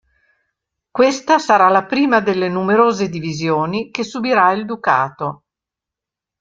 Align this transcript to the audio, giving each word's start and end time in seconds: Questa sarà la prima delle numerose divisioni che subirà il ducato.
Questa 0.89 1.37
sarà 1.37 1.69
la 1.69 1.85
prima 1.85 2.21
delle 2.21 2.49
numerose 2.49 3.07
divisioni 3.07 3.91
che 3.91 4.03
subirà 4.03 4.51
il 4.51 4.65
ducato. 4.65 5.43